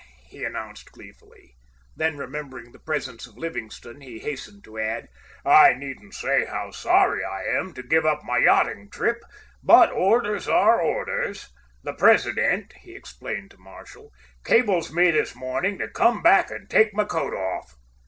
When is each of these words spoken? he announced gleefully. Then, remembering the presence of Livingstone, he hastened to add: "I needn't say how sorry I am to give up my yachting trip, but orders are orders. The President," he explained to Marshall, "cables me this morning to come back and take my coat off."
he 0.29 0.43
announced 0.43 0.91
gleefully. 0.91 1.53
Then, 1.95 2.17
remembering 2.17 2.71
the 2.71 2.79
presence 2.79 3.27
of 3.27 3.37
Livingstone, 3.37 4.01
he 4.01 4.17
hastened 4.17 4.63
to 4.63 4.79
add: 4.79 5.09
"I 5.45 5.73
needn't 5.75 6.15
say 6.15 6.45
how 6.45 6.71
sorry 6.71 7.23
I 7.23 7.43
am 7.43 7.71
to 7.75 7.83
give 7.83 8.03
up 8.03 8.23
my 8.23 8.39
yachting 8.39 8.89
trip, 8.89 9.23
but 9.61 9.91
orders 9.91 10.47
are 10.47 10.81
orders. 10.81 11.49
The 11.83 11.93
President," 11.93 12.73
he 12.81 12.95
explained 12.95 13.51
to 13.51 13.59
Marshall, 13.59 14.11
"cables 14.43 14.91
me 14.91 15.11
this 15.11 15.35
morning 15.35 15.77
to 15.77 15.87
come 15.87 16.23
back 16.23 16.49
and 16.49 16.67
take 16.67 16.95
my 16.95 17.05
coat 17.05 17.35
off." 17.35 17.75